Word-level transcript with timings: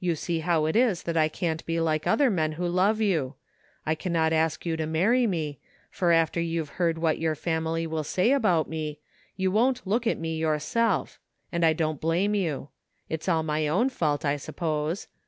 You 0.00 0.16
see 0.16 0.40
how 0.40 0.66
it 0.66 0.74
is 0.74 1.04
that 1.04 1.16
I 1.16 1.28
can't 1.28 1.64
be 1.66 1.78
like 1.78 2.04
other 2.04 2.30
men 2.30 2.50
who 2.58 2.66
love 2.66 3.00
you. 3.00 3.36
I 3.86 3.94
cannot 3.94 4.32
80 4.32 4.34
THE 4.34 4.34
FINDING 4.34 4.40
OF 4.42 4.42
JASPER 4.42 4.42
HOLT 4.42 4.44
ask 4.44 4.66
you 4.66 4.76
to 4.78 4.90
marry 5.06 5.26
me; 5.28 5.58
for 5.88 6.10
after 6.10 6.40
you've 6.40 6.68
heard 6.70 6.98
what 6.98 7.18
your 7.20 7.34
family 7.36 7.86
will 7.86 8.02
say 8.02 8.32
about 8.32 8.68
me 8.68 8.98
you 9.36 9.52
won't 9.52 9.86
look 9.86 10.04
at 10.08 10.18
me 10.18 10.40
yoiu* 10.40 10.60
self— 10.60 11.20
^and 11.52 11.62
I 11.62 11.74
don't 11.74 12.00
blame 12.00 12.34
you. 12.34 12.70
It's 13.08 13.28
all 13.28 13.44
my 13.44 13.68
own 13.68 13.88
fault, 13.88 14.24
I 14.24 14.36
suppose. 14.36 15.06